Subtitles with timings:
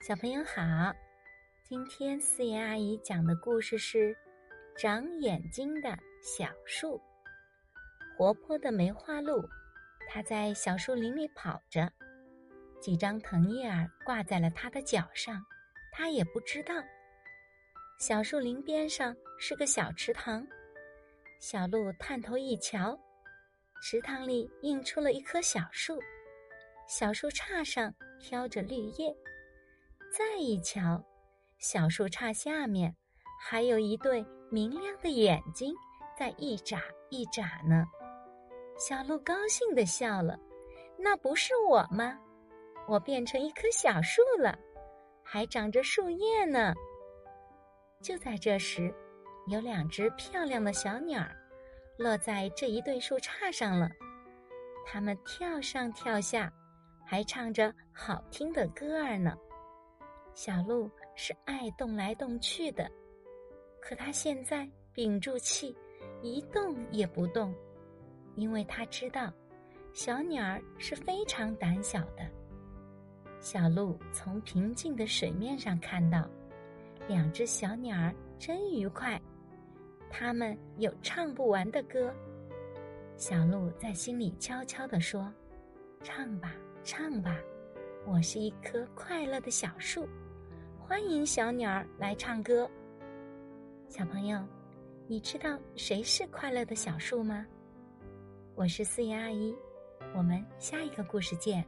[0.00, 0.94] 小朋友好，
[1.62, 4.14] 今天四爷阿姨讲的故事是
[4.74, 5.90] 《长眼睛的
[6.22, 6.96] 小树》。
[8.16, 9.46] 活泼的梅花鹿，
[10.08, 11.92] 它在小树林里跑着，
[12.80, 15.38] 几张藤叶儿挂在了它的脚上，
[15.92, 16.74] 它也不知道。
[17.98, 20.46] 小树林边上是个小池塘，
[21.38, 22.98] 小鹿探头一瞧，
[23.82, 26.00] 池塘里映出了一棵小树，
[26.88, 29.14] 小树杈上飘着绿叶。
[30.10, 31.00] 再一瞧，
[31.58, 32.94] 小树杈下面
[33.40, 35.72] 还有一对明亮的眼睛
[36.18, 37.86] 在一眨一眨呢。
[38.76, 40.36] 小鹿高兴地笑了
[40.98, 42.18] ：“那不是我吗？
[42.88, 44.58] 我变成一棵小树了，
[45.22, 46.74] 还长着树叶呢。”
[48.02, 48.92] 就在这时，
[49.46, 51.24] 有两只漂亮的小鸟
[51.98, 53.88] 落在这一对树杈上了。
[54.84, 56.52] 它们跳上跳下，
[57.06, 59.36] 还唱着好听的歌儿呢。
[60.32, 62.90] 小鹿是爱动来动去的，
[63.80, 65.76] 可它现在屏住气，
[66.22, 67.54] 一动也不动，
[68.36, 69.32] 因为它知道，
[69.92, 72.26] 小鸟是非常胆小的。
[73.40, 76.28] 小鹿从平静的水面上看到，
[77.08, 79.20] 两只小鸟儿真愉快，
[80.10, 82.14] 它们有唱不完的歌。
[83.16, 85.30] 小鹿在心里悄悄地说
[86.02, 87.38] ：“唱吧，唱吧。”
[88.06, 90.08] 我是一棵快乐的小树，
[90.78, 92.68] 欢迎小鸟儿来唱歌。
[93.88, 94.42] 小朋友，
[95.06, 97.46] 你知道谁是快乐的小树吗？
[98.54, 99.54] 我是四叶阿姨，
[100.16, 101.64] 我们下一个故事见。